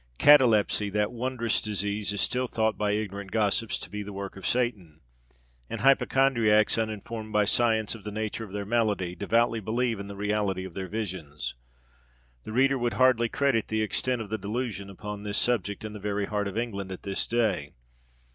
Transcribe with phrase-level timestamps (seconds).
[0.17, 4.47] Catalepsy, that wondrous disease, is still thought by ignorant gossips to be the work of
[4.47, 4.99] Satan;
[5.69, 10.15] and hypochondriacs, uninformed by science of the nature of their malady, devoutly believe in the
[10.15, 11.53] reality of their visions.
[12.45, 15.99] The reader would hardly credit the extent of the delusion upon this subject in the
[15.99, 17.73] very heart of England at this day.